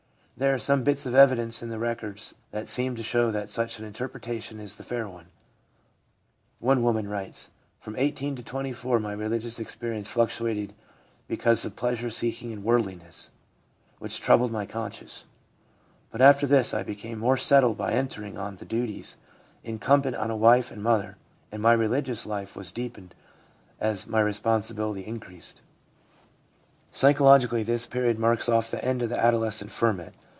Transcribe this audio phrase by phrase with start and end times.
[0.37, 3.77] There are some bits of evidence in the records that seem to show that such
[3.77, 5.27] an interpretation is the fair one.
[6.57, 10.73] One woman writes: 'From 18 to 24 my religious experience fluctuated
[11.27, 13.29] because of pleasure seek ing and worldliness,
[13.99, 15.27] which troubled my conscience.
[16.09, 19.17] But after this I became more settled by entering on the duties
[19.63, 21.17] incumbent on a wife and mother,
[21.51, 23.13] and my religious life was deepened
[23.79, 25.61] as my responsibility increased.'
[26.93, 30.13] Psychologically, this period marks off the end of the adolescent ferment.